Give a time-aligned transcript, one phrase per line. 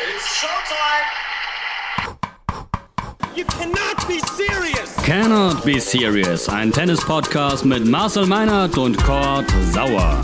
[0.00, 1.06] It's showtime!
[3.36, 4.94] You cannot be serious!
[5.04, 10.20] Cannot Be Serious, ein Tennis-Podcast mit Marcel Meinert und Kurt Sauer.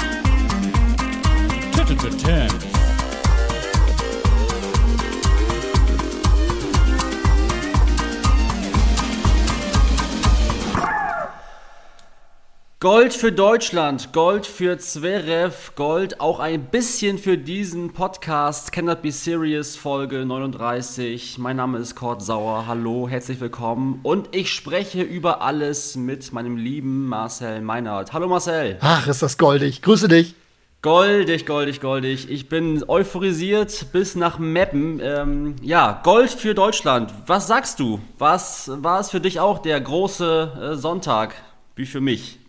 [12.82, 19.12] Gold für Deutschland, Gold für Zverev, Gold auch ein bisschen für diesen Podcast Cannot Be
[19.12, 21.36] Serious Folge 39.
[21.36, 22.64] Mein Name ist Kurt Sauer.
[22.66, 28.14] Hallo, herzlich willkommen und ich spreche über alles mit meinem lieben Marcel Meinert.
[28.14, 28.78] Hallo Marcel.
[28.80, 29.82] Ach, ist das goldig.
[29.82, 30.34] Grüße dich.
[30.80, 32.30] Goldig, goldig, goldig.
[32.30, 35.00] Ich bin euphorisiert bis nach Meppen.
[35.04, 37.12] Ähm, ja, Gold für Deutschland.
[37.26, 38.00] Was sagst du?
[38.16, 41.34] Was war es für dich auch der große äh, Sonntag
[41.76, 42.39] wie für mich?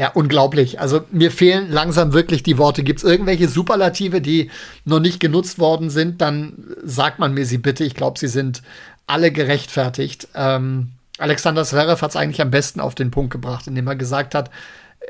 [0.00, 0.80] Ja, unglaublich.
[0.80, 2.82] Also mir fehlen langsam wirklich die Worte.
[2.82, 4.50] Gibt es irgendwelche Superlative, die
[4.86, 7.84] noch nicht genutzt worden sind, dann sagt man mir sie bitte.
[7.84, 8.62] Ich glaube, sie sind
[9.06, 10.28] alle gerechtfertigt.
[10.34, 14.34] Ähm, Alexander Zverev hat es eigentlich am besten auf den Punkt gebracht, indem er gesagt
[14.34, 14.50] hat,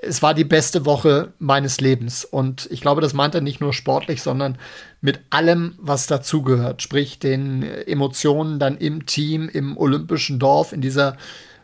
[0.03, 2.25] es war die beste Woche meines Lebens.
[2.25, 4.59] Und ich glaube, das meint er nicht nur sportlich, sondern
[5.01, 6.83] mit allem, was dazugehört.
[6.83, 11.17] Sprich, den Emotionen dann im Team, im olympischen Dorf, in dieser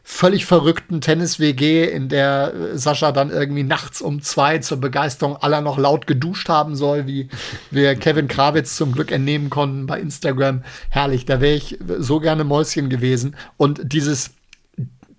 [0.08, 5.60] völlig verrückten Tennis-WG, in der äh, Sascha dann irgendwie nachts um zwei zur Begeisterung aller
[5.60, 7.28] noch laut geduscht haben soll, wie
[7.72, 10.62] wir Kevin Krawitz zum Glück entnehmen konnten bei Instagram.
[10.90, 13.34] Herrlich, da wäre ich so gerne Mäuschen gewesen.
[13.56, 14.30] Und dieses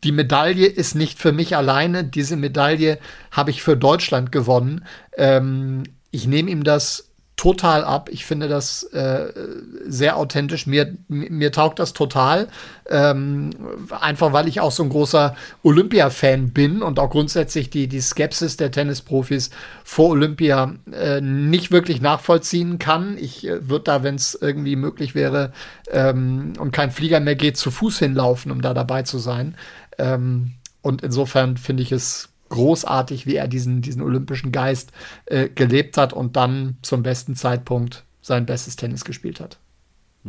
[0.05, 2.05] die Medaille ist nicht für mich alleine.
[2.05, 2.97] Diese Medaille
[3.31, 4.85] habe ich für Deutschland gewonnen.
[5.17, 7.06] Ähm, ich nehme ihm das
[7.37, 8.09] total ab.
[8.11, 9.31] Ich finde das äh,
[9.85, 10.65] sehr authentisch.
[10.65, 12.47] Mir, mir taugt das total.
[12.89, 13.51] Ähm,
[14.01, 18.57] einfach weil ich auch so ein großer Olympia-Fan bin und auch grundsätzlich die, die Skepsis
[18.57, 19.51] der Tennisprofis
[19.83, 23.17] vor Olympia äh, nicht wirklich nachvollziehen kann.
[23.19, 25.53] Ich äh, würde da, wenn es irgendwie möglich wäre
[25.91, 29.55] ähm, und kein Flieger mehr geht, zu Fuß hinlaufen, um da dabei zu sein.
[29.99, 34.91] Ähm, und insofern finde ich es großartig, wie er diesen, diesen olympischen Geist
[35.25, 39.57] äh, gelebt hat und dann zum besten Zeitpunkt sein bestes Tennis gespielt hat.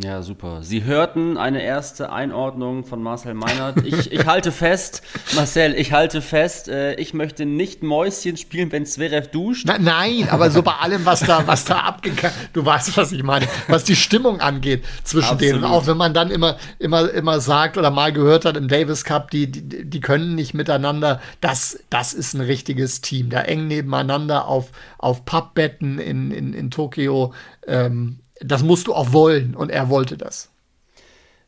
[0.01, 0.63] Ja, super.
[0.63, 3.85] Sie hörten eine erste Einordnung von Marcel Meinert.
[3.85, 5.03] Ich, ich halte fest,
[5.35, 9.65] Marcel, ich halte fest, äh, ich möchte nicht Mäuschen spielen, wenn Zverev duscht.
[9.67, 13.25] Na, nein, aber so bei allem, was da, was da abgegangen, du weißt, was ich
[13.25, 15.63] meine, was die Stimmung angeht zwischen Absolut.
[15.63, 15.65] denen.
[15.65, 19.33] Auch wenn man dann immer, immer, immer sagt oder mal gehört hat im Davis Cup,
[19.33, 21.21] die, die, die können nicht miteinander.
[21.41, 23.31] Das, das ist ein richtiges Team.
[23.31, 27.33] Da eng nebeneinander auf, auf Pappbetten in, in, in Tokio.
[27.67, 30.51] Ähm, das musst du auch wollen und er wollte das.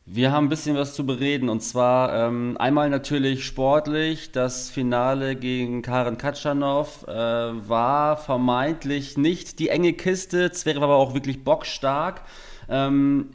[0.05, 4.31] Wir haben ein bisschen was zu bereden und zwar ähm, einmal natürlich sportlich.
[4.31, 10.95] Das Finale gegen Karen Katschanov äh, war vermeintlich nicht die enge Kiste, Zverev war aber
[10.95, 12.23] auch wirklich bockstark.
[12.67, 13.29] Ähm,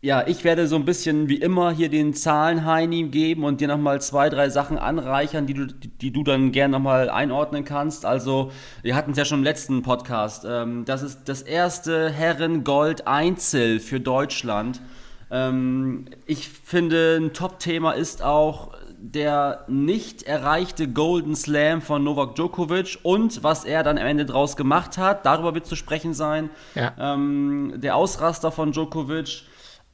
[0.00, 4.00] ja, ich werde so ein bisschen wie immer hier den Zahlenheini geben und dir nochmal
[4.00, 8.04] zwei, drei Sachen anreichern, die du, die du dann gerne nochmal einordnen kannst.
[8.04, 10.46] Also, wir hatten es ja schon im letzten Podcast.
[10.48, 14.80] Ähm, das ist das erste Herren-Gold-Einzel für Deutschland.
[15.32, 22.98] Ähm, ich finde, ein Top-Thema ist auch der nicht erreichte Golden Slam von Novak Djokovic
[23.04, 25.24] und was er dann am Ende draus gemacht hat.
[25.24, 26.50] Darüber wird zu sprechen sein.
[26.74, 26.94] Ja.
[26.98, 29.44] Ähm, der Ausraster von Djokovic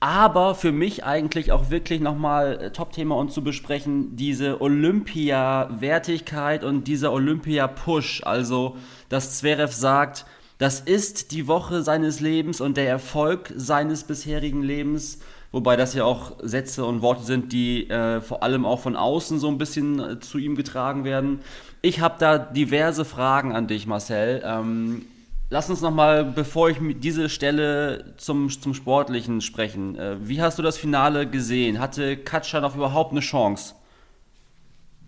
[0.05, 6.87] aber für mich eigentlich auch wirklich nochmal äh, Top-Thema und zu besprechen, diese Olympia-Wertigkeit und
[6.87, 8.21] dieser Olympia-Push.
[8.27, 8.77] Also,
[9.09, 10.27] dass Zverev sagt,
[10.59, 15.21] das ist die Woche seines Lebens und der Erfolg seines bisherigen Lebens.
[15.53, 19.39] Wobei das ja auch Sätze und Worte sind, die äh, vor allem auch von außen
[19.39, 21.41] so ein bisschen äh, zu ihm getragen werden.
[21.81, 24.43] Ich habe da diverse Fragen an dich, Marcel.
[24.45, 25.07] Ähm,
[25.55, 29.95] Lass uns nochmal, bevor ich diese Stelle zum, zum Sportlichen sprechen.
[29.95, 31.79] Äh, wie hast du das Finale gesehen?
[31.79, 33.77] Hatte Katscha noch überhaupt eine Chance?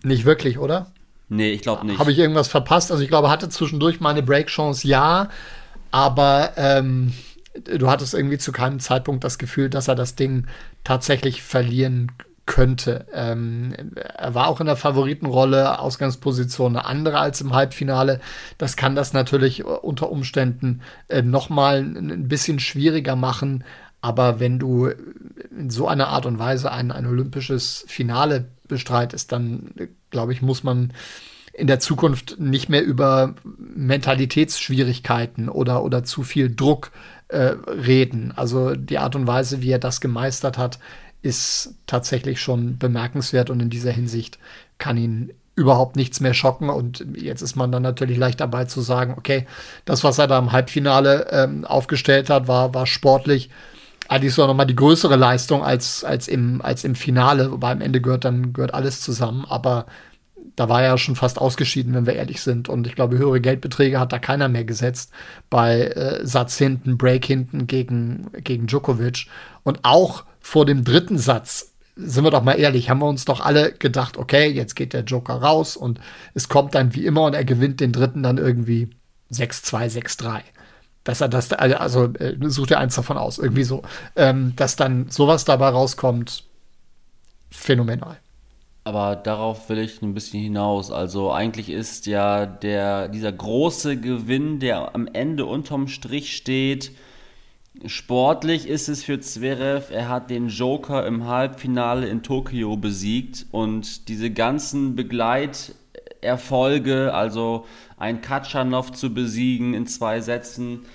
[0.03, 0.93] Nicht wirklich, oder?
[1.27, 1.99] Nee, ich glaube nicht.
[1.99, 2.93] Habe ich irgendwas verpasst?
[2.93, 5.27] Also ich glaube, hatte zwischendurch mal eine Break-Chance, ja.
[5.91, 7.11] Aber ähm,
[7.65, 10.47] du hattest irgendwie zu keinem Zeitpunkt das Gefühl, dass er das Ding
[10.85, 12.13] tatsächlich verlieren
[12.47, 13.05] könnte.
[13.13, 13.75] Ähm,
[14.15, 18.19] er war auch in der Favoritenrolle, Ausgangsposition eine andere als im Halbfinale.
[18.57, 23.63] Das kann das natürlich unter Umständen äh, noch mal ein bisschen schwieriger machen.
[24.01, 29.71] Aber wenn du in so einer Art und Weise ein, ein olympisches Finale bestreitest, dann
[30.09, 30.93] glaube ich, muss man
[31.53, 33.35] in der Zukunft nicht mehr über
[33.75, 36.91] Mentalitätsschwierigkeiten oder, oder zu viel Druck
[37.29, 38.31] äh, reden.
[38.35, 40.79] Also die Art und Weise, wie er das gemeistert hat,
[41.21, 44.39] ist tatsächlich schon bemerkenswert und in dieser Hinsicht
[44.77, 46.69] kann ihn überhaupt nichts mehr schocken.
[46.69, 49.47] Und jetzt ist man dann natürlich leicht dabei zu sagen, okay,
[49.85, 53.49] das, was er da im Halbfinale ähm, aufgestellt hat, war, war sportlich
[54.07, 57.99] eigentlich so nochmal die größere Leistung als, als, im, als im Finale, wobei am Ende
[57.99, 59.45] gehört dann gehört alles zusammen.
[59.49, 59.87] Aber
[60.55, 62.69] da war er ja schon fast ausgeschieden, wenn wir ehrlich sind.
[62.69, 65.11] Und ich glaube, höhere Geldbeträge hat da keiner mehr gesetzt
[65.49, 69.27] bei äh, Satz hinten, Break hinten gegen, gegen Djokovic.
[69.63, 73.41] Und auch vor dem dritten Satz, sind wir doch mal ehrlich, haben wir uns doch
[73.41, 75.99] alle gedacht, okay, jetzt geht der Joker raus und
[76.35, 78.91] es kommt dann wie immer und er gewinnt den dritten dann irgendwie
[79.29, 80.39] 6-2, 6-3
[81.03, 83.81] dass er das, also äh, sucht er eins davon aus, irgendwie so,
[84.17, 86.43] ähm, dass dann sowas dabei rauskommt,
[87.49, 88.17] phänomenal.
[88.83, 90.91] Aber darauf will ich ein bisschen hinaus.
[90.91, 96.91] Also eigentlich ist ja der, dieser große Gewinn, der am Ende unterm Strich steht,
[97.85, 104.07] sportlich ist es für Zverev, er hat den Joker im Halbfinale in Tokio besiegt und
[104.09, 107.65] diese ganzen Begleiterfolge, also
[107.97, 110.85] ein Katschanov zu besiegen in zwei Sätzen,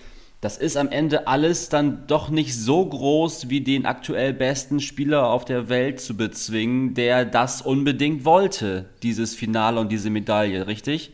[0.43, 5.29] das ist am Ende alles dann doch nicht so groß, wie den aktuell besten Spieler
[5.29, 11.13] auf der Welt zu bezwingen, der das unbedingt wollte, dieses Finale und diese Medaille, richtig?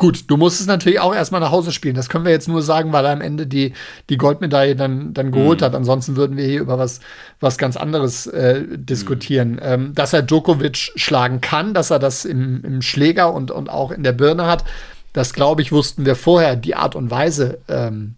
[0.00, 1.94] Gut, du musst es natürlich auch erstmal nach Hause spielen.
[1.94, 3.74] Das können wir jetzt nur sagen, weil er am Ende die,
[4.08, 5.64] die Goldmedaille dann, dann geholt mhm.
[5.66, 5.74] hat.
[5.74, 7.00] Ansonsten würden wir hier über was,
[7.38, 9.52] was ganz anderes äh, diskutieren.
[9.52, 9.60] Mhm.
[9.60, 13.90] Ähm, dass er Djokovic schlagen kann, dass er das im, im Schläger und, und auch
[13.90, 14.64] in der Birne hat,
[15.12, 16.56] das glaube ich, wussten wir vorher.
[16.56, 18.14] Die Art und Weise ähm,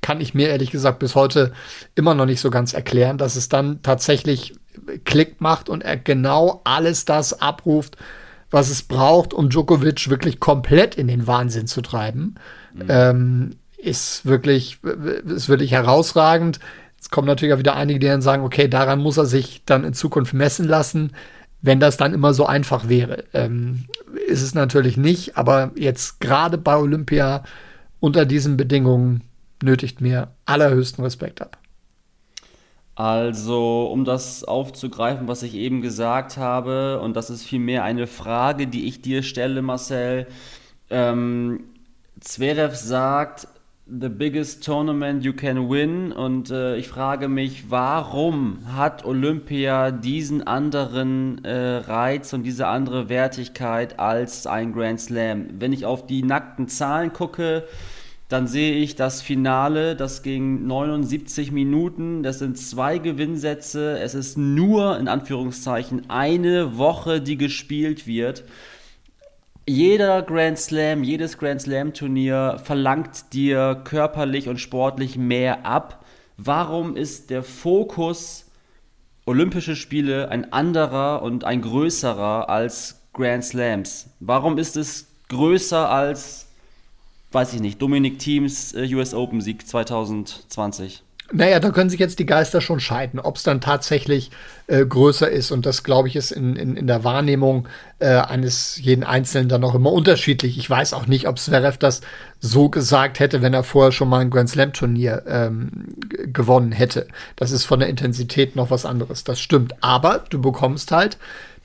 [0.00, 1.52] kann ich mir ehrlich gesagt bis heute
[1.94, 4.54] immer noch nicht so ganz erklären, dass es dann tatsächlich
[5.04, 7.98] Klick macht und er genau alles das abruft,
[8.50, 12.36] was es braucht, um Djokovic wirklich komplett in den Wahnsinn zu treiben.
[12.74, 12.84] Mhm.
[12.88, 14.78] Ähm, ist wirklich,
[15.26, 16.60] ist wirklich herausragend.
[17.00, 19.84] Es kommen natürlich auch wieder einige, die dann sagen, okay, daran muss er sich dann
[19.84, 21.12] in Zukunft messen lassen
[21.62, 23.24] wenn das dann immer so einfach wäre.
[23.34, 23.86] Ähm,
[24.28, 27.42] ist es natürlich nicht, aber jetzt gerade bei Olympia
[28.00, 29.22] unter diesen Bedingungen
[29.62, 31.58] nötigt mir allerhöchsten Respekt ab.
[32.96, 38.66] Also, um das aufzugreifen, was ich eben gesagt habe, und das ist vielmehr eine Frage,
[38.66, 40.26] die ich dir stelle, Marcel.
[40.88, 41.64] Ähm,
[42.20, 43.48] Zverev sagt,
[43.86, 46.10] the biggest tournament you can win.
[46.10, 53.08] Und äh, ich frage mich, warum hat Olympia diesen anderen äh, Reiz und diese andere
[53.08, 55.48] Wertigkeit als ein Grand Slam?
[55.58, 57.64] Wenn ich auf die nackten Zahlen gucke,
[58.28, 64.36] dann sehe ich das Finale, das ging 79 Minuten, das sind zwei Gewinnsätze, es ist
[64.36, 68.44] nur in Anführungszeichen eine Woche, die gespielt wird
[69.68, 76.04] jeder Grand Slam, jedes Grand Slam Turnier verlangt dir körperlich und sportlich mehr ab.
[76.36, 78.44] Warum ist der Fokus
[79.24, 84.08] Olympische Spiele ein anderer und ein größerer als Grand Slams?
[84.20, 86.45] Warum ist es größer als,
[87.36, 91.02] weiß ich nicht, Dominik Teams äh, US Open Sieg 2020?
[91.32, 94.30] Naja, da können sich jetzt die Geister schon scheiden, ob es dann tatsächlich
[94.68, 95.50] äh, größer ist.
[95.50, 97.68] Und das, glaube ich, ist in, in, in der Wahrnehmung
[97.98, 100.56] äh, eines jeden Einzelnen dann auch immer unterschiedlich.
[100.56, 102.00] Ich weiß auch nicht, ob Zverev das
[102.40, 105.70] so gesagt hätte, wenn er vorher schon mal ein Grand Slam-Turnier ähm,
[106.32, 107.06] gewonnen hätte.
[107.34, 109.24] Das ist von der Intensität noch was anderes.
[109.24, 109.74] Das stimmt.
[109.82, 111.18] Aber du bekommst halt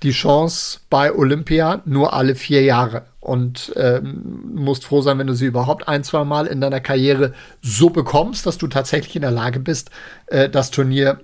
[0.04, 3.04] die Chance bei Olympia nur alle vier Jahre.
[3.20, 7.34] Und ähm, musst froh sein, wenn du sie überhaupt ein, zwei Mal in deiner Karriere
[7.62, 9.92] so bekommst, dass du tatsächlich in der Lage bist,
[10.28, 11.20] äh, das Turnier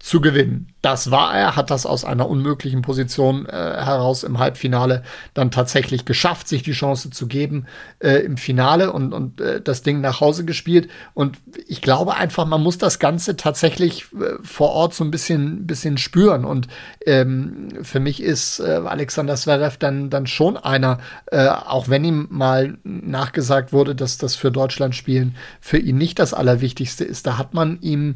[0.00, 0.72] zu gewinnen.
[0.80, 5.02] Das war er, hat das aus einer unmöglichen Position äh, heraus im Halbfinale
[5.34, 7.66] dann tatsächlich geschafft, sich die Chance zu geben
[7.98, 10.88] äh, im Finale und, und äh, das Ding nach Hause gespielt.
[11.12, 11.36] Und
[11.68, 15.98] ich glaube einfach, man muss das Ganze tatsächlich äh, vor Ort so ein bisschen, bisschen
[15.98, 16.46] spüren.
[16.46, 16.68] Und
[17.04, 22.26] ähm, für mich ist äh, Alexander Zverev dann, dann schon einer, äh, auch wenn ihm
[22.30, 27.26] mal nachgesagt wurde, dass das für Deutschland spielen für ihn nicht das Allerwichtigste ist.
[27.26, 28.14] Da hat man ihm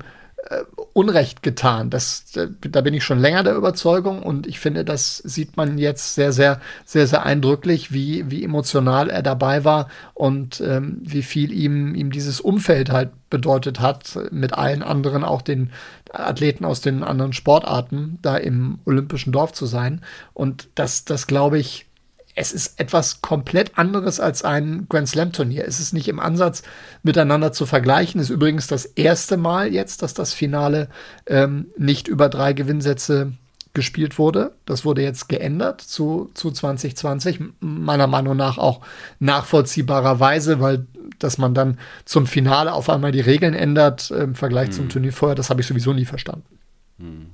[0.51, 1.91] äh, Unrecht getan.
[1.91, 5.79] Das, äh, da bin ich schon länger der Überzeugung und ich finde, das sieht man
[5.79, 11.23] jetzt sehr, sehr, sehr, sehr eindrücklich, wie, wie emotional er dabei war und ähm, wie
[11.23, 15.71] viel ihm, ihm dieses Umfeld halt bedeutet hat, mit allen anderen, auch den
[16.13, 20.03] Athleten aus den anderen Sportarten, da im olympischen Dorf zu sein.
[20.33, 21.87] Und das, das glaube ich,
[22.35, 25.65] es ist etwas komplett anderes als ein Grand Slam Turnier.
[25.67, 26.63] Es ist nicht im Ansatz
[27.03, 28.21] miteinander zu vergleichen.
[28.21, 30.89] Es ist übrigens das erste Mal jetzt, dass das Finale
[31.27, 33.33] ähm, nicht über drei Gewinnsätze
[33.73, 34.53] gespielt wurde.
[34.67, 37.41] Das wurde jetzt geändert zu, zu 2020.
[37.61, 38.81] Meiner Meinung nach auch
[39.21, 40.87] nachvollziehbarerweise, weil
[41.19, 44.73] dass man dann zum Finale auf einmal die Regeln ändert im Vergleich hm.
[44.73, 46.59] zum Turnier vorher, das habe ich sowieso nie verstanden.
[46.99, 47.27] Hm.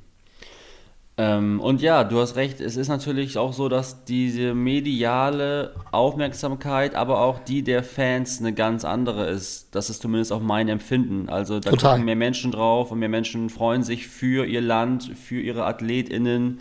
[1.20, 6.94] Ähm, und ja, du hast recht, es ist natürlich auch so, dass diese mediale Aufmerksamkeit,
[6.94, 9.74] aber auch die der Fans eine ganz andere ist.
[9.74, 11.28] Das ist zumindest auch mein Empfinden.
[11.28, 11.90] Also da Total.
[11.92, 16.60] gucken mehr Menschen drauf und mehr Menschen freuen sich für ihr Land, für ihre AthletInnen.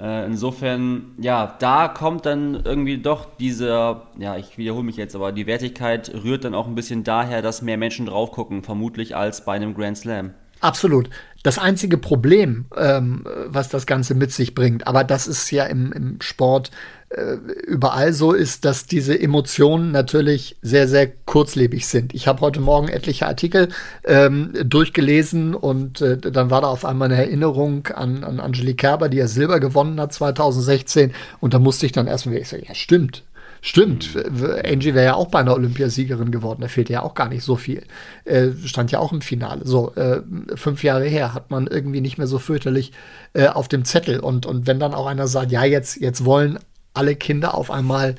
[0.00, 5.30] Äh, insofern, ja, da kommt dann irgendwie doch dieser, ja, ich wiederhole mich jetzt, aber
[5.30, 9.44] die Wertigkeit rührt dann auch ein bisschen daher, dass mehr Menschen drauf gucken, vermutlich als
[9.44, 10.34] bei einem Grand Slam.
[10.62, 11.10] Absolut.
[11.42, 15.92] Das einzige Problem, ähm, was das Ganze mit sich bringt, aber das ist ja im,
[15.92, 16.70] im Sport
[17.08, 17.32] äh,
[17.66, 22.14] überall so, ist, dass diese Emotionen natürlich sehr, sehr kurzlebig sind.
[22.14, 23.70] Ich habe heute Morgen etliche Artikel
[24.04, 29.08] ähm, durchgelesen und äh, dann war da auf einmal eine Erinnerung an, an Angelique Kerber,
[29.08, 32.74] die ja Silber gewonnen hat 2016 und da musste ich dann erstmal, ich so, ja
[32.74, 33.24] stimmt,
[33.64, 34.16] Stimmt,
[34.64, 36.62] Angie wäre ja auch bei einer Olympiasiegerin geworden.
[36.62, 37.84] Da fehlt ja auch gar nicht so viel.
[38.24, 39.64] Äh, stand ja auch im Finale.
[39.64, 40.20] So, äh,
[40.56, 42.90] fünf Jahre her hat man irgendwie nicht mehr so fürchterlich
[43.34, 44.18] äh, auf dem Zettel.
[44.18, 46.58] Und, und wenn dann auch einer sagt, ja, jetzt, jetzt wollen
[46.92, 48.16] alle Kinder auf einmal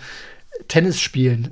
[0.68, 1.52] Tennis spielen.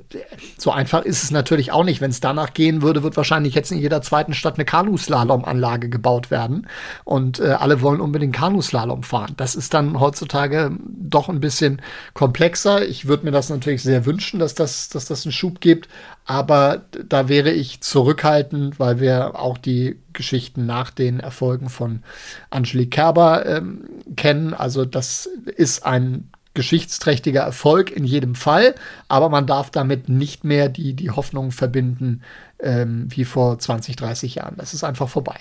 [0.57, 2.01] So einfach ist es natürlich auch nicht.
[2.01, 6.31] Wenn es danach gehen würde, wird wahrscheinlich jetzt in jeder zweiten Stadt eine Kanuslalom-Anlage gebaut
[6.31, 6.67] werden.
[7.03, 9.33] Und äh, alle wollen unbedingt Kanuslalom fahren.
[9.37, 11.81] Das ist dann heutzutage doch ein bisschen
[12.13, 12.87] komplexer.
[12.87, 15.87] Ich würde mir das natürlich sehr wünschen, dass das, dass das einen Schub gibt.
[16.25, 22.03] Aber da wäre ich zurückhaltend, weil wir auch die Geschichten nach den Erfolgen von
[22.49, 24.53] Angelique Kerber ähm, kennen.
[24.53, 28.75] Also das ist ein geschichtsträchtiger Erfolg in jedem Fall,
[29.07, 32.21] aber man darf damit nicht mehr die, die Hoffnung verbinden
[32.59, 34.55] ähm, wie vor 20, 30 Jahren.
[34.57, 35.35] Das ist einfach vorbei.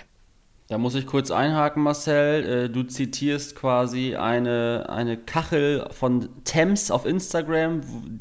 [0.71, 2.45] Da muss ich kurz einhaken, Marcel.
[2.45, 7.81] Äh, du zitierst quasi eine, eine Kachel von Thames auf Instagram.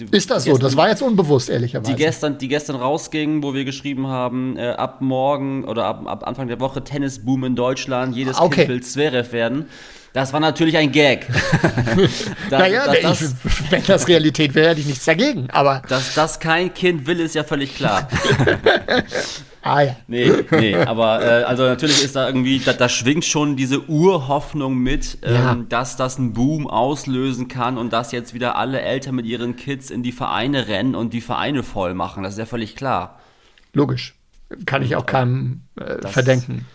[0.10, 0.58] Ist das so?
[0.58, 1.91] Das war jetzt unbewusst, ehrlicherweise.
[1.93, 6.27] Die gestern, die gestern rausging, wo wir geschrieben haben, äh, ab morgen oder ab, ab
[6.27, 8.15] Anfang der Woche Tennisboom in Deutschland.
[8.15, 8.65] Jedes Okay.
[8.65, 9.67] Kind will Zverev werden.
[10.13, 11.28] Das war natürlich ein Gag.
[12.50, 13.36] Da- naja, dass, ich, das,
[13.72, 15.50] wenn das Realität wäre, hätte ich nichts dagegen.
[15.51, 18.08] Aber, dass das kein Kind will, ist ja völlig klar.
[19.62, 19.96] ah ja.
[20.08, 24.75] Nee, nee, aber äh, also natürlich ist da irgendwie, da, da schwingt schon diese Urhoffnung
[24.78, 25.56] mit, ähm, Ja.
[25.70, 29.92] dass das einen Boom auslösen kann und dass jetzt wieder alle Eltern mit ihren Kids
[29.92, 32.24] in die Vereine rennen und die Vereine voll machen.
[32.24, 33.20] Das ist ja völlig klar.
[33.74, 34.16] Logisch.
[34.66, 36.66] Kann ich auch keinem äh, verdenken.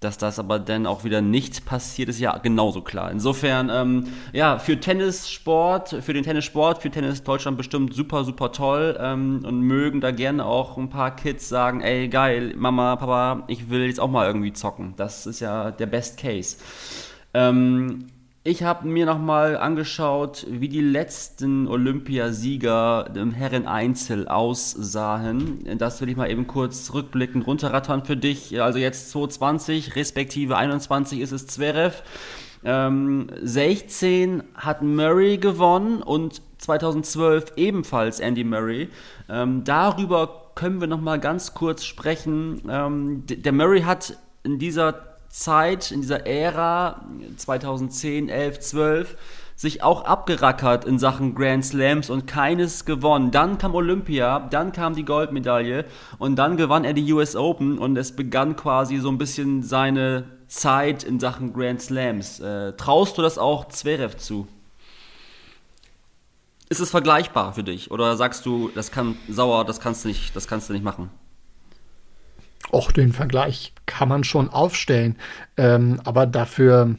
[0.00, 3.10] Dass das aber dann auch wieder nicht passiert, ist ja genauso klar.
[3.10, 8.98] Insofern, ähm, ja, für Tennissport, für den Tennissport, für Tennis Deutschland bestimmt super, super toll
[8.98, 13.68] ähm, und mögen da gerne auch ein paar Kids sagen, ey, geil, Mama, Papa, ich
[13.68, 14.94] will jetzt auch mal irgendwie zocken.
[14.96, 16.56] Das ist ja der Best Case.
[17.34, 18.06] Ähm,
[18.42, 25.66] ich habe mir nochmal angeschaut, wie die letzten Olympiasieger im Herren-Einzel aussahen.
[25.76, 28.62] Das will ich mal eben kurz rückblickend runterrattern für dich.
[28.62, 32.02] Also jetzt 2020, respektive 21 ist es Zverev.
[32.64, 38.88] Ähm, 16 hat Murray gewonnen und 2012 ebenfalls Andy Murray.
[39.28, 42.62] Ähm, darüber können wir nochmal ganz kurz sprechen.
[42.70, 47.00] Ähm, der Murray hat in dieser Zeit, in dieser Ära
[47.36, 49.16] 2010, 11, 12
[49.54, 53.30] sich auch abgerackert in Sachen Grand Slams und keines gewonnen.
[53.30, 55.84] Dann kam Olympia, dann kam die Goldmedaille
[56.18, 60.24] und dann gewann er die US Open und es begann quasi so ein bisschen seine
[60.48, 62.40] Zeit in Sachen Grand Slams.
[62.40, 64.48] Äh, traust du das auch Zverev zu?
[66.70, 70.34] Ist es vergleichbar für dich oder sagst du, das kann sauer, das kannst du nicht,
[70.34, 71.10] das kannst du nicht machen?
[72.72, 75.16] Och, den Vergleich kann man schon aufstellen.
[75.56, 76.94] Ähm, aber dafür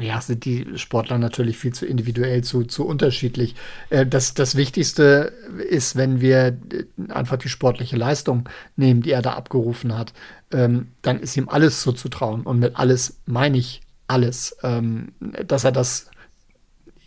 [0.00, 3.54] ja, sind die Sportler natürlich viel zu individuell, zu, zu unterschiedlich.
[3.90, 5.32] Äh, das, das Wichtigste
[5.68, 10.14] ist, wenn wir äh, einfach die sportliche Leistung nehmen, die er da abgerufen hat,
[10.50, 12.42] ähm, dann ist ihm alles zuzutrauen.
[12.42, 14.56] Und mit alles meine ich alles.
[14.62, 16.10] Ähm, dass er das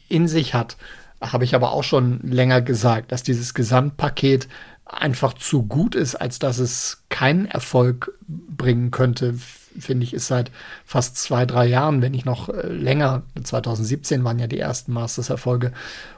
[0.08, 0.78] in sich hat,
[1.20, 4.48] habe ich aber auch schon länger gesagt, dass dieses Gesamtpaket
[4.90, 9.36] einfach zu gut ist, als dass es keinen Erfolg bringen könnte,
[9.80, 10.52] finde ich, ist seit
[10.86, 15.72] fast zwei, drei Jahren, wenn nicht noch äh, länger, 2017 waren ja die ersten Masters-Erfolge,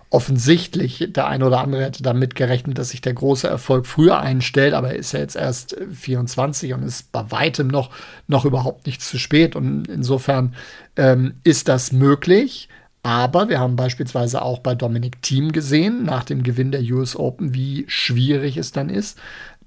[0.09, 4.73] offensichtlich, der eine oder andere hätte damit gerechnet, dass sich der große Erfolg früher einstellt,
[4.73, 7.89] aber er ist ja jetzt erst äh, 24 und ist bei weitem noch,
[8.27, 9.55] noch überhaupt nicht zu spät.
[9.55, 10.55] Und insofern
[10.95, 12.69] ähm, ist das möglich.
[13.03, 17.53] Aber wir haben beispielsweise auch bei Dominic Thiem gesehen, nach dem Gewinn der US Open,
[17.53, 19.17] wie schwierig es dann ist,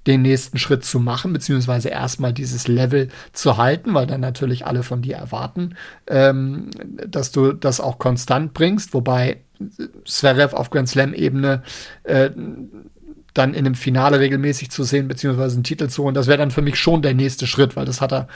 [0.07, 4.83] den nächsten Schritt zu machen, beziehungsweise erstmal dieses Level zu halten, weil dann natürlich alle
[4.83, 5.75] von dir erwarten,
[6.07, 6.69] ähm,
[7.07, 9.41] dass du das auch konstant bringst, wobei
[10.05, 11.63] Zverev auf Grand Slam-Ebene
[12.03, 12.29] äh,
[13.35, 16.15] dann in einem Finale regelmäßig zu sehen, beziehungsweise einen Titel zu holen.
[16.15, 18.27] Das wäre dann für mich schon der nächste Schritt, weil das hat er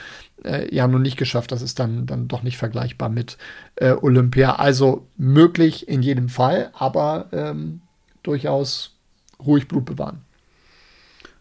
[0.44, 1.52] äh, ja nun nicht geschafft.
[1.52, 3.38] Das ist dann, dann doch nicht vergleichbar mit
[3.76, 4.56] äh, Olympia.
[4.56, 7.80] Also möglich in jedem Fall, aber ähm,
[8.22, 8.98] durchaus
[9.44, 10.20] ruhig Blut bewahren.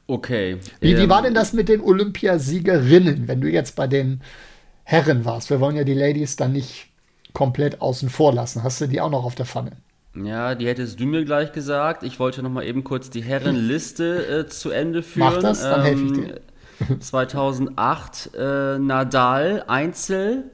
[0.07, 0.57] Okay.
[0.79, 4.21] Wie, ähm, wie war denn das mit den Olympiasiegerinnen, wenn du jetzt bei den
[4.83, 5.49] Herren warst?
[5.49, 6.87] Wir wollen ja die Ladies dann nicht
[7.33, 8.63] komplett außen vor lassen.
[8.63, 9.73] Hast du die auch noch auf der Pfanne?
[10.15, 12.03] Ja, die hättest du mir gleich gesagt.
[12.03, 15.33] Ich wollte noch mal eben kurz die Herrenliste äh, zu Ende führen.
[15.35, 16.41] Mach das, dann helfe ich dir.
[16.99, 20.51] 2008 ähm, äh, Nadal Einzel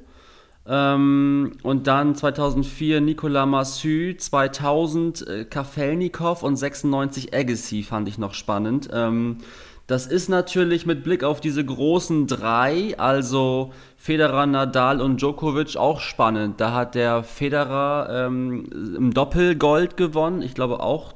[0.67, 8.33] ähm, und dann 2004 Nicolas Massu, 2000 äh, Kafelnikov und 96 Agassi fand ich noch
[8.33, 8.89] spannend.
[8.91, 9.37] Ähm,
[9.87, 15.99] das ist natürlich mit Blick auf diese großen drei, also Federer, Nadal und Djokovic, auch
[15.99, 16.59] spannend.
[16.59, 20.41] Da hat der Federer ähm, im Doppel Gold gewonnen.
[20.41, 21.13] Ich glaube auch,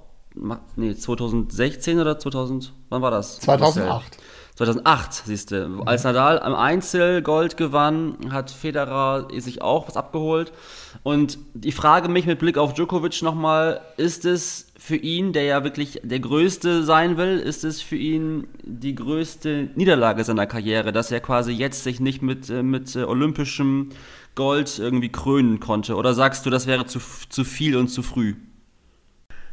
[0.75, 3.39] nee, 2016 oder 2000, wann war das?
[3.39, 4.17] 2008.
[4.59, 5.69] 2008, siehst du.
[5.69, 5.87] Mhm.
[5.87, 10.51] Als Nadal am Einzel Gold gewann, hat Federer sich auch was abgeholt.
[11.01, 15.63] Und ich frage mich mit Blick auf Djokovic nochmal, ist es für ihn, der ja
[15.63, 21.09] wirklich der Größte sein will, ist es für ihn die größte Niederlage seiner Karriere, dass
[21.09, 23.91] er quasi jetzt sich nicht mit, äh, mit äh, olympischem
[24.35, 25.95] Gold irgendwie krönen konnte?
[25.95, 26.99] Oder sagst du, das wäre zu,
[27.29, 28.35] zu viel und zu früh?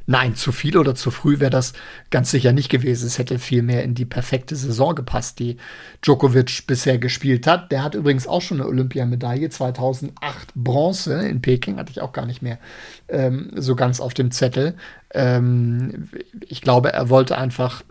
[0.07, 1.73] Nein, zu viel oder zu früh wäre das
[2.11, 3.07] ganz sicher nicht gewesen.
[3.07, 5.57] Es hätte viel mehr in die perfekte Saison gepasst, die
[6.03, 7.73] Djokovic bisher gespielt hat.
[7.73, 12.25] Der hat übrigens auch schon eine Olympiamedaille, 2008 Bronze in Peking, hatte ich auch gar
[12.25, 12.59] nicht mehr
[13.09, 14.77] ähm, so ganz auf dem Zettel.
[15.13, 16.09] Ähm,
[16.41, 17.83] ich glaube, er wollte einfach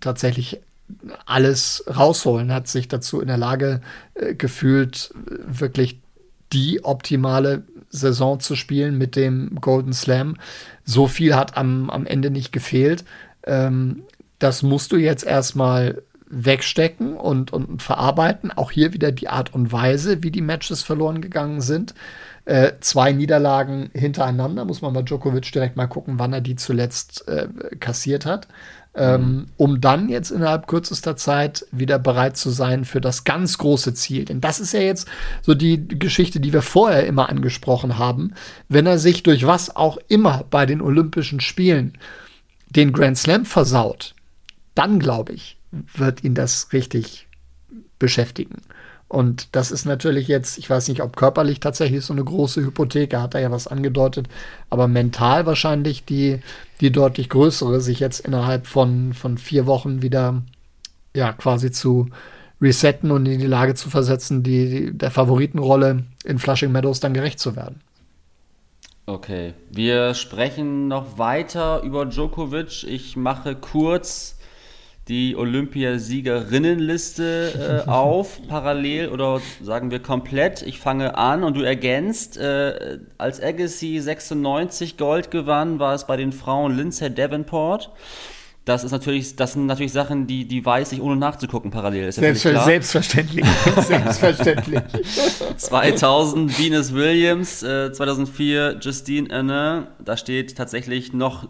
[0.00, 0.60] tatsächlich
[1.24, 3.80] alles rausholen, hat sich dazu in der Lage
[4.14, 5.14] äh, gefühlt,
[5.46, 5.98] wirklich
[6.52, 7.64] die optimale
[7.94, 10.36] Saison zu spielen mit dem Golden Slam.
[10.84, 13.04] So viel hat am, am Ende nicht gefehlt.
[13.46, 14.02] Ähm,
[14.38, 18.50] das musst du jetzt erstmal wegstecken und, und verarbeiten.
[18.50, 21.94] Auch hier wieder die Art und Weise, wie die Matches verloren gegangen sind.
[22.44, 27.26] Äh, zwei Niederlagen hintereinander, muss man bei Djokovic direkt mal gucken, wann er die zuletzt
[27.28, 27.48] äh,
[27.78, 28.48] kassiert hat
[28.96, 33.94] ähm, um dann jetzt innerhalb kürzester Zeit wieder bereit zu sein für das ganz große
[33.94, 34.24] Ziel.
[34.24, 35.08] Denn das ist ja jetzt
[35.42, 38.34] so die Geschichte, die wir vorher immer angesprochen haben.
[38.68, 41.98] Wenn er sich durch was auch immer bei den Olympischen Spielen
[42.70, 44.14] den Grand Slam versaut,
[44.74, 47.26] dann glaube ich, wird ihn das richtig
[47.98, 48.62] beschäftigen.
[49.14, 53.10] Und das ist natürlich jetzt, ich weiß nicht, ob körperlich tatsächlich so eine große Hypothek,
[53.10, 54.26] da hat er ja was angedeutet,
[54.70, 56.40] aber mental wahrscheinlich die,
[56.80, 60.42] die deutlich größere, sich jetzt innerhalb von, von vier Wochen wieder
[61.14, 62.08] ja quasi zu
[62.60, 67.14] resetten und in die Lage zu versetzen, die, die der Favoritenrolle in Flushing Meadows dann
[67.14, 67.82] gerecht zu werden.
[69.06, 72.82] Okay, wir sprechen noch weiter über Djokovic.
[72.82, 74.34] Ich mache kurz
[75.08, 80.62] die Olympiasiegerinnenliste äh, auf, parallel oder sagen wir komplett.
[80.62, 82.38] Ich fange an und du ergänzt.
[82.38, 87.90] Äh, als Agassi 96 Gold gewann, war es bei den Frauen Lindsay Davenport.
[88.64, 92.08] Das ist natürlich, das sind natürlich Sachen, die, die weiß ich ohne nachzugucken parallel.
[92.08, 93.44] Ist Selbst, selbstverständlich.
[93.76, 94.80] selbstverständlich.
[95.58, 99.88] 2000 Venus Williams, äh, 2004 Justine Anne.
[100.02, 101.46] Da steht tatsächlich noch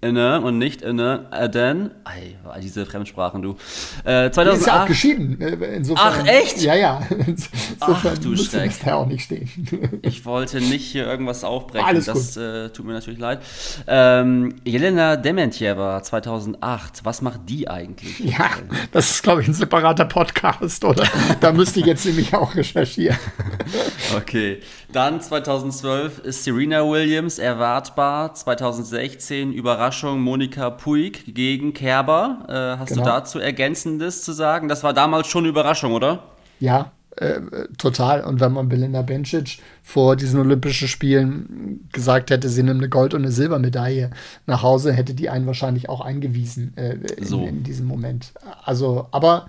[0.00, 3.56] inne und nicht inne, äh, denn, ey, diese Fremdsprachen, du.
[4.04, 4.56] Äh, 2008.
[4.56, 5.40] ist ja auch geschieden.
[5.40, 6.60] Äh, insofern, Ach, echt?
[6.62, 7.00] Ja, ja.
[7.10, 8.72] Insofern Ach, du Steck.
[8.84, 10.00] da auch nicht stehen.
[10.02, 11.86] ich wollte nicht hier irgendwas aufbrechen.
[11.86, 13.40] Alles das äh, tut mir natürlich leid.
[13.86, 17.04] Ähm, Jelena Dementjeva 2008.
[17.04, 18.18] Was macht die eigentlich?
[18.20, 18.50] Ja,
[18.92, 21.04] das ist, glaube ich, ein separater Podcast, oder?
[21.40, 23.18] da müsste ich jetzt nämlich auch recherchieren.
[24.16, 24.60] okay.
[24.92, 28.34] Dann 2012 ist Serena Williams erwartbar.
[28.34, 32.38] 2016 Überraschung Monika Puig gegen Kerber.
[32.48, 33.02] Äh, hast genau.
[33.02, 34.66] du dazu Ergänzendes zu sagen?
[34.66, 36.22] Das war damals schon eine Überraschung, oder?
[36.58, 37.42] Ja, äh,
[37.76, 38.24] total.
[38.24, 43.12] Und wenn man Belinda Bencic vor diesen Olympischen Spielen gesagt hätte, sie nimmt eine Gold-
[43.12, 44.08] und eine Silbermedaille
[44.46, 47.44] nach Hause, hätte die einen wahrscheinlich auch eingewiesen äh, in, so.
[47.44, 48.32] in diesem Moment.
[48.64, 49.48] Also, aber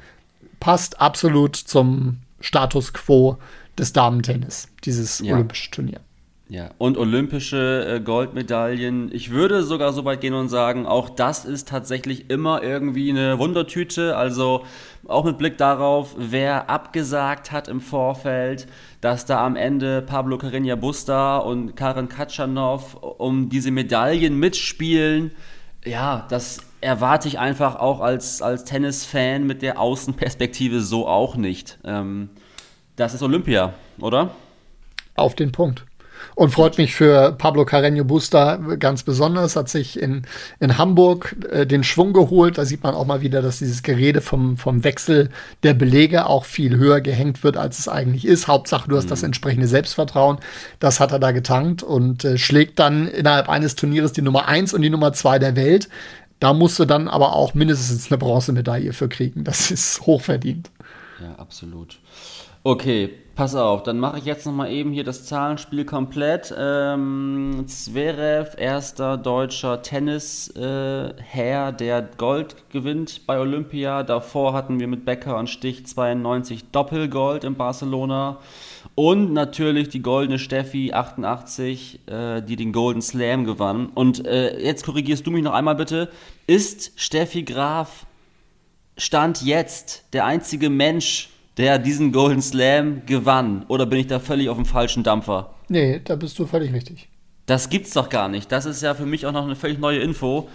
[0.60, 3.38] passt absolut zum Status quo
[3.78, 5.36] des Damentennis, dieses ja.
[5.36, 6.02] olympische Turnier.
[6.52, 9.14] Ja, und olympische äh, Goldmedaillen.
[9.14, 13.38] Ich würde sogar so weit gehen und sagen, auch das ist tatsächlich immer irgendwie eine
[13.38, 14.18] Wundertüte.
[14.18, 14.66] Also
[15.08, 18.66] auch mit Blick darauf, wer abgesagt hat im Vorfeld,
[19.00, 25.30] dass da am Ende Pablo Carreño Busta und Karen Katschanov um diese Medaillen mitspielen.
[25.86, 31.78] Ja, das erwarte ich einfach auch als, als Tennisfan mit der Außenperspektive so auch nicht.
[31.84, 32.32] Ähm,
[32.96, 34.32] das ist Olympia, oder?
[35.14, 35.86] Auf den Punkt.
[36.36, 39.56] Und freut mich für Pablo Carreño Busta ganz besonders.
[39.56, 40.24] Hat sich in,
[40.60, 42.58] in Hamburg äh, den Schwung geholt.
[42.58, 45.30] Da sieht man auch mal wieder, dass dieses Gerede vom, vom Wechsel
[45.64, 48.48] der Belege auch viel höher gehängt wird, als es eigentlich ist.
[48.48, 49.10] Hauptsache, du hast mhm.
[49.10, 50.38] das entsprechende Selbstvertrauen.
[50.80, 54.74] Das hat er da getankt und äh, schlägt dann innerhalb eines Turnieres die Nummer eins
[54.74, 55.90] und die Nummer zwei der Welt.
[56.40, 59.44] Da musst du dann aber auch mindestens eine Bronzemedaille für kriegen.
[59.44, 60.72] Das ist hochverdient.
[61.22, 62.00] Ja, absolut.
[62.64, 66.54] Okay, pass auf, dann mache ich jetzt nochmal eben hier das Zahlenspiel komplett.
[66.58, 74.04] Ähm, Zverev, erster deutscher Tennisherr, äh, der Gold gewinnt bei Olympia.
[74.04, 78.40] Davor hatten wir mit Becker und Stich 92 Doppelgold in Barcelona.
[78.96, 83.86] Und natürlich die goldene Steffi 88, äh, die den Golden Slam gewann.
[83.86, 86.10] Und äh, jetzt korrigierst du mich noch einmal bitte.
[86.46, 88.06] Ist Steffi Graf
[88.98, 93.66] Stand jetzt der einzige Mensch, der diesen Golden Slam gewann?
[93.68, 95.54] Oder bin ich da völlig auf dem falschen Dampfer?
[95.68, 97.10] Nee, da bist du völlig richtig.
[97.46, 98.52] Das gibt's doch gar nicht.
[98.52, 100.50] Das ist ja für mich auch noch eine völlig neue Info.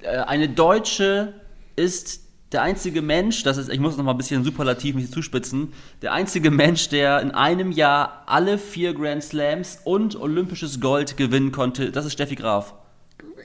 [0.00, 1.34] Äh, eine Deutsche
[1.76, 5.72] ist der einzige Mensch, das ist, ich muss noch mal ein bisschen superlativ mich zuspitzen,
[6.00, 11.50] der einzige Mensch, der in einem Jahr alle vier Grand Slams und olympisches Gold gewinnen
[11.50, 12.74] konnte, das ist Steffi Graf.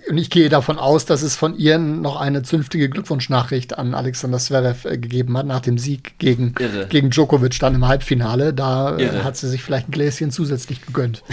[0.09, 4.39] Und ich gehe davon aus, dass es von ihr noch eine zünftige Glückwunschnachricht an Alexander
[4.39, 6.55] Zverev äh, gegeben hat, nach dem Sieg gegen,
[6.89, 8.53] gegen Djokovic dann im Halbfinale.
[8.53, 11.23] Da äh, hat sie sich vielleicht ein Gläschen zusätzlich gegönnt.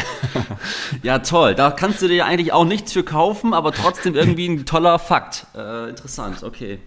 [1.03, 1.55] ja, toll.
[1.55, 5.47] Da kannst du dir eigentlich auch nichts für kaufen, aber trotzdem irgendwie ein toller Fakt.
[5.57, 6.79] Äh, interessant, okay.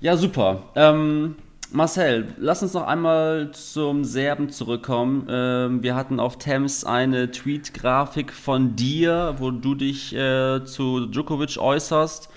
[0.00, 0.64] Ja, super.
[0.74, 1.36] Ähm,
[1.74, 5.26] Marcel, lass uns noch einmal zum Serben zurückkommen.
[5.30, 11.56] Ähm, wir hatten auf Thames eine Tweet-Grafik von dir, wo du dich äh, zu Djokovic
[11.56, 12.28] äußerst.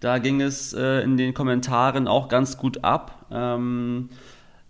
[0.00, 3.26] Da ging es äh, in den Kommentaren auch ganz gut ab.
[3.30, 4.08] Ähm,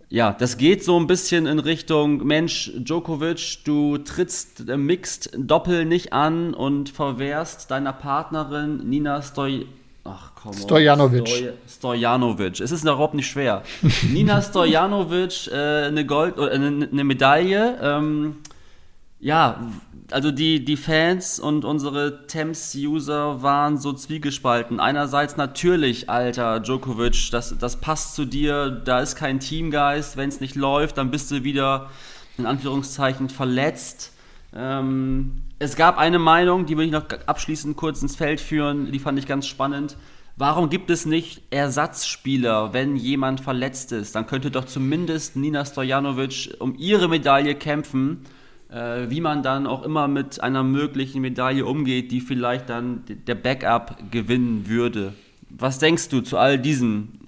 [0.09, 5.85] ja, das geht so ein bisschen in Richtung, Mensch, Djokovic, du trittst äh, Mixed Doppel
[5.85, 9.65] nicht an und verwehrst deiner Partnerin Nina Stoy
[10.03, 10.53] Ach komm.
[10.53, 11.27] Stojanovic.
[11.27, 12.59] Stoj Stojanovic.
[12.59, 13.63] Es ist überhaupt nicht schwer.
[14.11, 17.77] Nina Stojanovic, äh, eine Gold oder eine, eine Medaille.
[17.81, 18.37] Ähm,
[19.19, 19.59] ja,
[20.09, 24.79] also die, die Fans und unsere Temps-User waren so zwiegespalten.
[24.79, 30.17] Einerseits natürlich, Alter, Djokovic, das, das passt zu dir, da ist kein Teamgeist.
[30.17, 31.91] Wenn es nicht läuft, dann bist du wieder
[32.37, 34.11] in Anführungszeichen verletzt.
[34.55, 38.97] Ähm, es gab eine Meinung, die will ich noch abschließend kurz ins Feld führen, die
[38.97, 39.95] fand ich ganz spannend.
[40.35, 44.15] Warum gibt es nicht Ersatzspieler, wenn jemand verletzt ist?
[44.15, 48.21] Dann könnte doch zumindest Nina Stojanovic um ihre Medaille kämpfen,
[48.71, 53.35] äh, wie man dann auch immer mit einer möglichen Medaille umgeht, die vielleicht dann der
[53.35, 55.13] Backup gewinnen würde.
[55.47, 57.19] Was denkst du zu all diesen?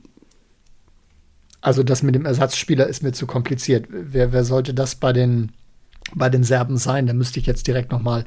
[1.62, 3.86] Also das mit dem Ersatzspieler ist mir zu kompliziert.
[3.90, 5.52] Wer, wer sollte das bei den
[6.16, 7.08] bei den Serben sein.
[7.08, 8.26] Da müsste ich jetzt direkt noch mal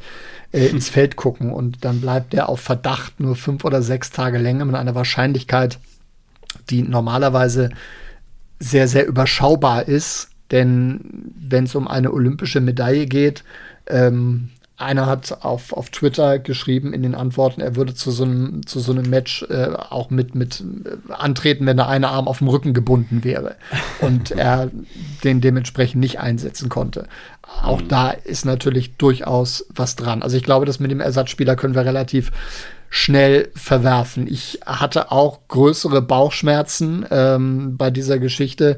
[0.52, 4.38] äh, ins Feld gucken und dann bleibt der auf Verdacht nur fünf oder sechs Tage
[4.38, 5.78] länger mit einer Wahrscheinlichkeit,
[6.70, 7.70] die normalerweise
[8.58, 10.30] sehr, sehr überschaubar ist.
[10.50, 13.42] Denn wenn es um eine olympische Medaille geht,
[13.88, 18.66] ähm, einer hat auf, auf Twitter geschrieben in den Antworten, er würde zu so einem,
[18.66, 22.38] zu so einem Match äh, auch mit, mit äh, antreten, wenn der eine Arm auf
[22.38, 23.56] dem Rücken gebunden wäre
[24.00, 24.70] und er
[25.24, 27.06] den dementsprechend nicht einsetzen konnte.
[27.62, 27.88] Auch mhm.
[27.88, 30.22] da ist natürlich durchaus was dran.
[30.22, 32.30] Also ich glaube, das mit dem Ersatzspieler können wir relativ
[32.90, 34.26] schnell verwerfen.
[34.26, 38.76] Ich hatte auch größere Bauchschmerzen ähm, bei dieser Geschichte,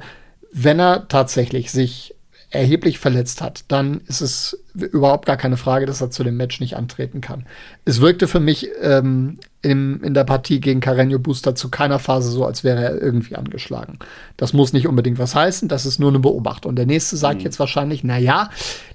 [0.53, 2.15] wenn er tatsächlich sich
[2.51, 6.61] erheblich verletzt hat, dann ist es überhaupt gar keine Frage, dass er zu dem Match
[6.61, 7.45] nicht antreten kann.
[7.85, 12.31] Es wirkte für mich ähm, in, in der Partie gegen Carreño Booster zu keiner Phase
[12.31, 13.99] so, als wäre er irgendwie angeschlagen.
[14.39, 16.71] Das muss nicht unbedingt was heißen, das ist nur eine Beobachtung.
[16.71, 17.45] Und der nächste sagt mhm.
[17.45, 18.49] jetzt wahrscheinlich, na ja,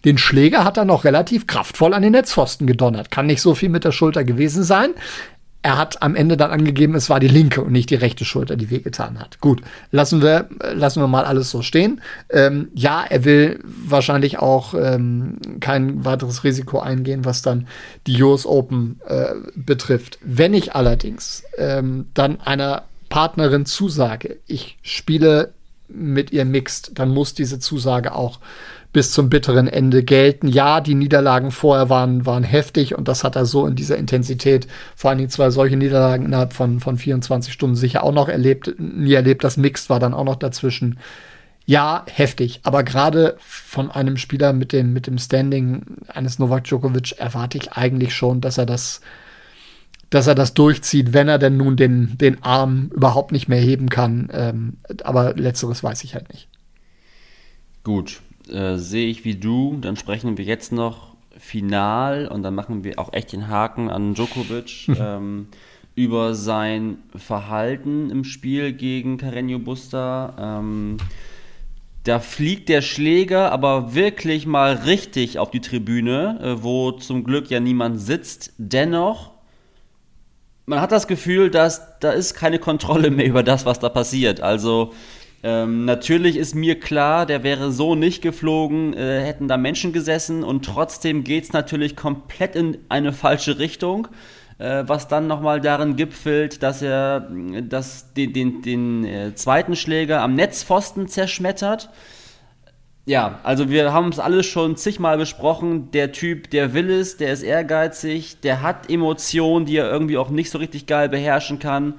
[0.03, 3.11] den Schläger hat er noch relativ kraftvoll an den Netzpfosten gedonnert.
[3.11, 4.91] Kann nicht so viel mit der Schulter gewesen sein
[5.63, 8.57] er hat am Ende dann angegeben, es war die linke und nicht die rechte Schulter,
[8.57, 9.39] die wehgetan hat.
[9.39, 12.01] Gut, lassen wir, lassen wir mal alles so stehen.
[12.29, 17.67] Ähm, ja, er will wahrscheinlich auch ähm, kein weiteres Risiko eingehen, was dann
[18.07, 20.19] die US Open äh, betrifft.
[20.21, 25.53] Wenn ich allerdings ähm, dann einer Partnerin zusage, ich spiele
[25.87, 28.39] mit ihr mixed, dann muss diese Zusage auch
[28.93, 30.47] bis zum bitteren Ende gelten.
[30.47, 34.67] Ja, die Niederlagen vorher waren, waren heftig und das hat er so in dieser Intensität,
[34.95, 38.75] vor allen Dingen zwei solche Niederlagen innerhalb von, von 24 Stunden sicher auch noch erlebt,
[38.77, 39.43] nie erlebt.
[39.43, 40.99] Das Mixed war dann auch noch dazwischen.
[41.65, 42.59] Ja, heftig.
[42.63, 47.71] Aber gerade von einem Spieler mit dem, mit dem Standing eines Novak Djokovic erwarte ich
[47.71, 49.01] eigentlich schon, dass er das,
[50.11, 53.89] dass er das durchzieht, wenn er denn nun den, den Arm überhaupt nicht mehr heben
[53.89, 54.29] kann.
[54.31, 56.47] Ähm, aber letzteres weiß ich halt nicht.
[57.83, 59.77] Gut, äh, sehe ich wie du.
[59.81, 64.13] Dann sprechen wir jetzt noch final, und dann machen wir auch echt den Haken an
[64.13, 65.47] Djokovic, ähm,
[65.95, 70.59] über sein Verhalten im Spiel gegen Carreño Busta.
[70.59, 70.97] Ähm,
[72.03, 77.49] da fliegt der Schläger aber wirklich mal richtig auf die Tribüne, äh, wo zum Glück
[77.49, 78.53] ja niemand sitzt.
[78.57, 79.31] Dennoch,
[80.65, 84.41] man hat das Gefühl, dass da ist keine Kontrolle mehr über das, was da passiert.
[84.41, 84.93] Also
[85.43, 90.43] ähm, natürlich ist mir klar, der wäre so nicht geflogen, äh, hätten da Menschen gesessen
[90.43, 94.07] und trotzdem geht es natürlich komplett in eine falsche Richtung
[94.63, 97.27] äh, was dann nochmal darin gipfelt, dass er
[97.63, 101.89] das, den, den, den äh, zweiten Schläger am Netzpfosten zerschmettert.
[103.05, 105.91] Ja, also wir haben es alles schon zigmal besprochen.
[105.91, 110.29] Der Typ, der will es, der ist ehrgeizig, der hat Emotionen, die er irgendwie auch
[110.29, 111.95] nicht so richtig geil beherrschen kann.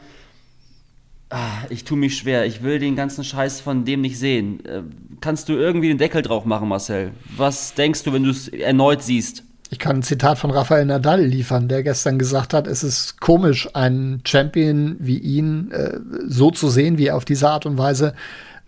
[1.31, 2.47] Ah, ich tue mich schwer.
[2.47, 4.65] Ich will den ganzen Scheiß von dem nicht sehen.
[4.67, 4.83] Äh,
[5.21, 7.13] kannst du irgendwie den Deckel drauf machen, Marcel?
[7.37, 9.43] Was denkst du, wenn du es erneut siehst?
[9.71, 13.69] Ich kann ein Zitat von Rafael Nadal liefern, der gestern gesagt hat, es ist komisch,
[13.75, 18.15] einen Champion wie ihn äh, so zu sehen, wie er auf diese Art und Weise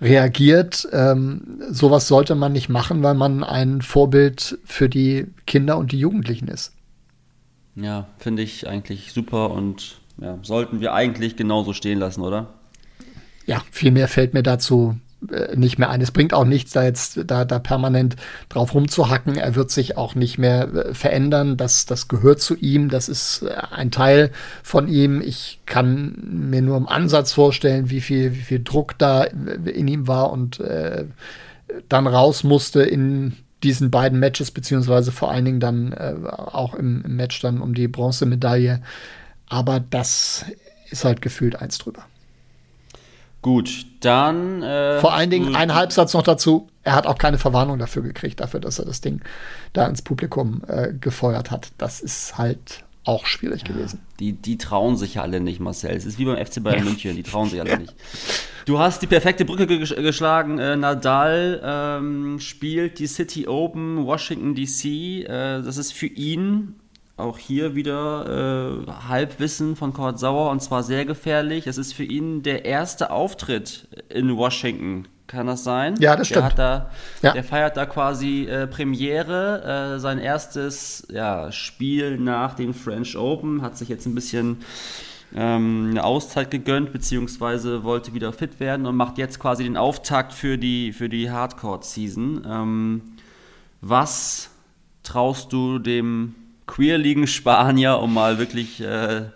[0.01, 0.89] reagiert.
[0.93, 5.99] Ähm, sowas sollte man nicht machen, weil man ein Vorbild für die Kinder und die
[5.99, 6.73] Jugendlichen ist.
[7.77, 12.47] Ja, finde ich eigentlich super und ja, sollten wir eigentlich genauso stehen lassen, oder?
[13.47, 14.97] Ja, viel mehr fällt mir dazu
[15.31, 16.01] äh, nicht mehr ein.
[16.01, 18.17] Es bringt auch nichts, da jetzt da, da permanent
[18.49, 19.37] drauf rumzuhacken.
[19.37, 21.57] Er wird sich auch nicht mehr äh, verändern.
[21.57, 22.89] Das, das gehört zu ihm.
[22.89, 24.31] Das ist äh, ein Teil
[24.63, 25.21] von ihm.
[25.21, 26.17] Ich kann
[26.51, 30.61] mir nur im Ansatz vorstellen, wie viel, wie viel Druck da in ihm war und
[30.61, 31.05] äh,
[31.89, 37.03] dann raus musste in diesen beiden Matches, beziehungsweise vor allen Dingen dann äh, auch im,
[37.05, 38.83] im Match dann um die Bronzemedaille.
[39.49, 40.45] Aber das
[40.91, 42.05] ist halt gefühlt eins drüber.
[43.43, 44.63] Gut, dann.
[44.63, 46.69] Äh, Vor allen Dingen ein Halbsatz noch dazu.
[46.83, 49.21] Er hat auch keine Verwarnung dafür gekriegt, dafür, dass er das Ding
[49.73, 51.69] da ins Publikum äh, gefeuert hat.
[51.79, 54.01] Das ist halt auch schwierig ja, gewesen.
[54.19, 55.95] Die, die trauen sich ja alle nicht, Marcel.
[55.95, 56.85] Es ist wie beim FC Bayern ja.
[56.87, 57.79] München, die trauen sich alle ja.
[57.79, 57.95] nicht.
[58.65, 60.59] Du hast die perfekte Brücke geschlagen.
[60.59, 64.85] Äh, Nadal ähm, spielt die City Open, Washington DC.
[64.85, 66.75] Äh, das ist für ihn
[67.17, 71.67] auch hier wieder äh, Halbwissen von Kurt Sauer und zwar sehr gefährlich.
[71.67, 75.09] Es ist für ihn der erste Auftritt in Washington.
[75.27, 75.97] Kann das sein?
[75.99, 76.57] Ja, das stimmt.
[76.57, 76.91] Der, da,
[77.23, 77.33] ja.
[77.33, 83.63] der feiert da quasi äh, Premiere, äh, sein erstes ja, Spiel nach dem French Open,
[83.63, 84.59] hat sich jetzt ein bisschen
[85.35, 90.33] ähm, eine Auszeit gegönnt, beziehungsweise wollte wieder fit werden und macht jetzt quasi den Auftakt
[90.33, 92.47] für die, für die Hardcore-Season.
[92.49, 93.03] Ähm,
[93.81, 94.51] was
[95.03, 99.27] traust du dem queerligen Spanier, um mal wirklich äh,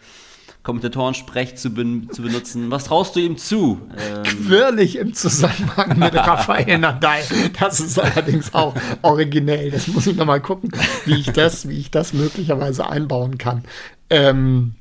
[0.63, 2.71] Kommentatoren-Sprech zu, ben zu, benutzen.
[2.71, 3.81] Was traust du ihm zu?
[3.99, 7.23] Ähm Quirlig im Zusammenhang mit Rafael Nadal.
[7.59, 9.71] Das ist allerdings auch originell.
[9.71, 10.71] Das muss ich noch mal gucken,
[11.07, 13.65] wie ich das, wie ich das möglicherweise einbauen kann.
[14.11, 14.75] Ähm,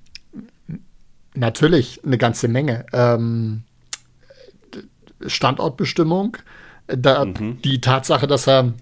[1.34, 2.86] natürlich eine ganze Menge.
[2.92, 3.64] Ähm,
[5.26, 6.38] Standortbestimmung,
[6.88, 7.62] da, mhm.
[7.62, 8.74] die Tatsache, dass er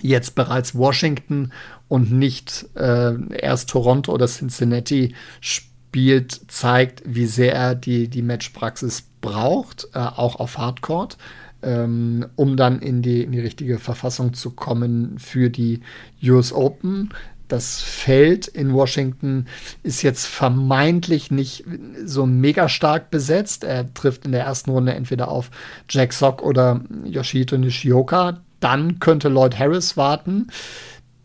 [0.00, 1.52] jetzt bereits Washington
[1.88, 9.04] und nicht äh, erst Toronto oder Cincinnati spielt, zeigt, wie sehr er die, die Matchpraxis
[9.20, 11.08] braucht, äh, auch auf Hardcore,
[11.62, 15.80] ähm, um dann in die, in die richtige Verfassung zu kommen für die
[16.22, 17.10] US Open.
[17.48, 19.46] Das Feld in Washington
[19.82, 21.64] ist jetzt vermeintlich nicht
[22.04, 23.64] so mega stark besetzt.
[23.64, 25.50] Er trifft in der ersten Runde entweder auf
[25.88, 28.40] Jack Sock oder Yoshito Nishioka.
[28.64, 30.46] Dann könnte Lloyd Harris warten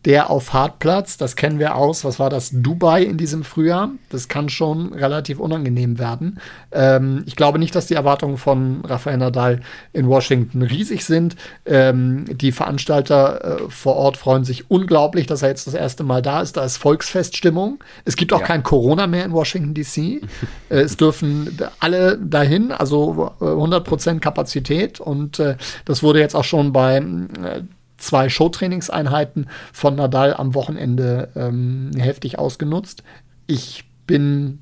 [0.04, 4.28] der auf Hartplatz, das kennen wir aus, was war das, Dubai in diesem Frühjahr, das
[4.28, 6.40] kann schon relativ unangenehm werden.
[6.72, 9.60] Ähm, ich glaube nicht, dass die Erwartungen von Rafael Nadal
[9.92, 11.36] in Washington riesig sind.
[11.66, 16.22] Ähm, die Veranstalter äh, vor Ort freuen sich unglaublich, dass er jetzt das erste Mal
[16.22, 16.56] da ist.
[16.56, 17.84] Da ist Volksfeststimmung.
[18.06, 18.46] Es gibt auch ja.
[18.46, 19.98] kein Corona mehr in Washington DC.
[20.70, 26.44] äh, es dürfen alle dahin, also 100% äh, Kapazität und äh, das wurde jetzt auch
[26.44, 27.62] schon bei äh,
[28.00, 33.02] zwei Showtrainingseinheiten von Nadal am Wochenende ähm, heftig ausgenutzt.
[33.46, 34.60] Ich bin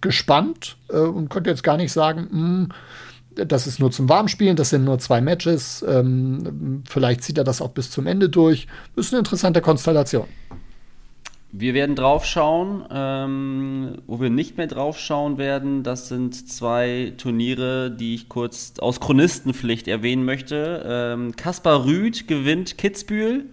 [0.00, 2.68] gespannt äh, und könnte jetzt gar nicht sagen, mh, hm,
[3.48, 5.84] das ist nur zum Warmspielen, das sind nur zwei Matches.
[5.88, 8.68] Ähm, vielleicht zieht er das auch bis zum Ende durch.
[8.94, 10.28] Ist eine interessante Konstellation.
[11.56, 12.84] Wir werden draufschauen.
[12.90, 18.98] Ähm, wo wir nicht mehr draufschauen werden, das sind zwei Turniere, die ich kurz aus
[18.98, 20.84] Chronistenpflicht erwähnen möchte.
[20.84, 23.50] Ähm, Kaspar Rüth gewinnt Kitzbühel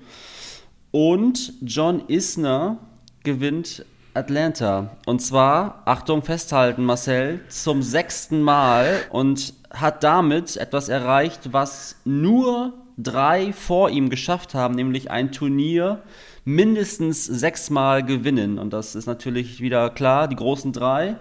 [0.90, 2.78] und John Isner
[3.24, 3.86] gewinnt
[4.16, 4.98] Atlanta.
[5.06, 12.74] Und zwar, Achtung, festhalten, Marcel, zum sechsten Mal und hat damit etwas erreicht, was nur
[12.98, 16.02] drei vor ihm geschafft haben, nämlich ein Turnier
[16.44, 18.60] mindestens sechsmal gewinnen.
[18.60, 21.18] Und das ist natürlich wieder klar, die großen drei.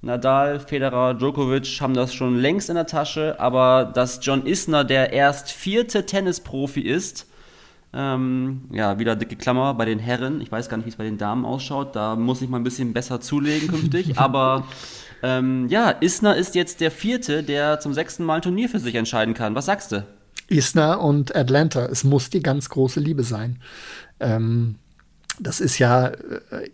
[0.00, 5.12] Nadal, Federer, Djokovic haben das schon längst in der Tasche, aber dass John Isner der
[5.12, 7.26] erst vierte Tennisprofi ist,
[7.92, 10.40] ähm, ja, wieder dicke Klammer bei den Herren.
[10.40, 11.96] Ich weiß gar nicht, wie es bei den Damen ausschaut.
[11.96, 14.18] Da muss ich mal ein bisschen besser zulegen künftig.
[14.18, 14.68] aber
[15.22, 18.94] ähm, ja, Isner ist jetzt der vierte, der zum sechsten Mal ein Turnier für sich
[18.94, 19.54] entscheiden kann.
[19.54, 20.06] Was sagst du?
[20.48, 21.86] Isner und Atlanta.
[21.86, 23.60] Es muss die ganz große Liebe sein.
[24.20, 24.76] Ähm,
[25.38, 26.68] das ist ja äh,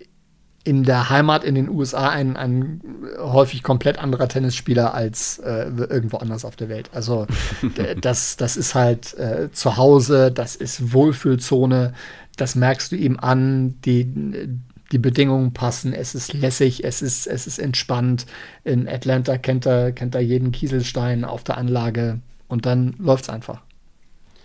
[0.65, 2.81] in der Heimat in den USA ein, ein
[3.19, 6.89] häufig komplett anderer Tennisspieler als äh, irgendwo anders auf der Welt.
[6.95, 7.27] Also
[8.01, 11.93] das, das ist halt äh, zu Hause, das ist Wohlfühlzone,
[12.37, 14.59] das merkst du ihm an, die,
[14.91, 18.25] die Bedingungen passen, es ist lässig, es ist, es ist entspannt.
[18.65, 23.31] In Atlanta kennt er, kennt er jeden Kieselstein auf der Anlage und dann läuft es
[23.31, 23.61] einfach.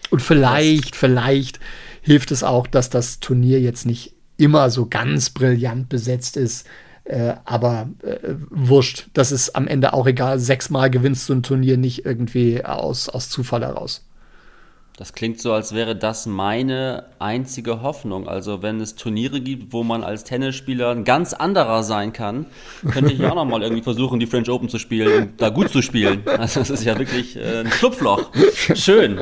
[0.09, 1.59] Und vielleicht, vielleicht
[2.01, 6.65] hilft es auch, dass das Turnier jetzt nicht immer so ganz brillant besetzt ist.
[7.03, 10.39] Äh, aber äh, wurscht, das ist am Ende auch egal.
[10.39, 14.05] Sechsmal gewinnst du ein Turnier nicht irgendwie aus, aus Zufall heraus.
[14.99, 18.27] Das klingt so, als wäre das meine einzige Hoffnung.
[18.27, 22.47] Also wenn es Turniere gibt, wo man als Tennisspieler ein ganz anderer sein kann,
[22.91, 25.69] könnte ich auch noch mal irgendwie versuchen, die French Open zu spielen und da gut
[25.69, 26.23] zu spielen.
[26.25, 28.29] Also das ist ja wirklich äh, ein Schlupfloch.
[28.75, 29.21] Schön.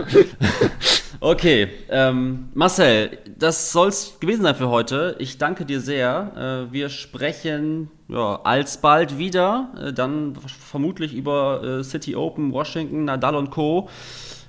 [1.19, 5.15] Okay, ähm, Marcel, das soll es gewesen sein für heute.
[5.19, 6.67] Ich danke dir sehr.
[6.69, 13.35] Äh, wir sprechen ja, alsbald wieder, äh, dann vermutlich über äh, City Open, Washington, Nadal
[13.35, 13.89] und Co.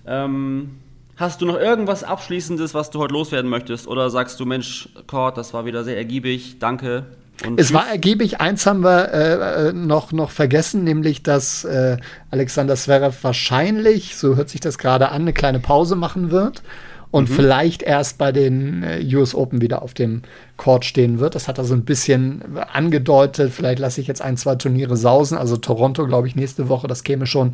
[0.06, 0.78] Ähm,
[1.18, 3.86] hast du noch irgendwas Abschließendes, was du heute loswerden möchtest?
[3.86, 7.04] Oder sagst du, Mensch, Cord, das war wieder sehr ergiebig, danke.
[7.44, 7.74] Und es tschüss.
[7.74, 8.40] war ergiebig.
[8.40, 11.98] Eins haben wir äh, äh, noch, noch vergessen, nämlich dass äh,
[12.30, 16.62] Alexander Zverev wahrscheinlich, so hört sich das gerade an, eine kleine Pause machen wird
[17.10, 17.34] und mhm.
[17.34, 20.22] vielleicht erst bei den äh, US Open wieder auf dem
[20.58, 21.34] Court stehen wird.
[21.34, 22.42] Das hat er so ein bisschen
[22.72, 23.52] angedeutet.
[23.52, 25.38] Vielleicht lasse ich jetzt ein, zwei Turniere sausen.
[25.38, 27.52] Also Toronto, glaube ich, nächste Woche, das käme schon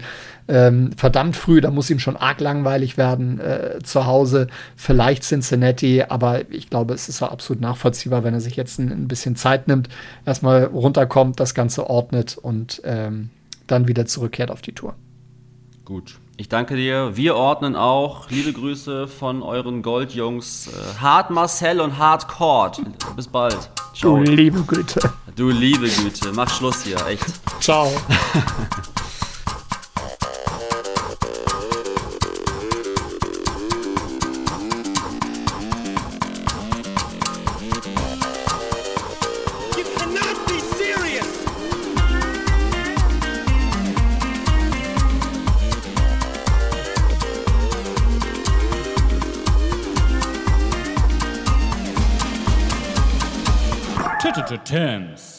[0.48, 1.60] ähm, verdammt früh.
[1.60, 4.48] Da muss ihm schon arg langweilig werden äh, zu Hause.
[4.74, 8.90] Vielleicht Cincinnati, aber ich glaube, es ist auch absolut nachvollziehbar, wenn er sich jetzt ein,
[8.90, 9.88] ein bisschen Zeit nimmt,
[10.26, 13.30] erstmal runterkommt, das Ganze ordnet und ähm,
[13.66, 14.94] dann wieder zurückkehrt auf die Tour.
[15.84, 16.18] Gut.
[16.36, 17.16] Ich danke dir.
[17.16, 22.80] Wir ordnen auch liebe Grüße von euren Goldjungs äh, Hart Marcel und Hard Cord.
[23.14, 23.70] Bis bald.
[23.94, 24.16] Ciao.
[24.16, 25.12] Du liebe Güte.
[25.36, 26.32] Du liebe Güte.
[26.32, 27.24] Mach Schluss hier, echt.
[27.60, 27.92] Ciao.
[54.74, 55.33] Thames.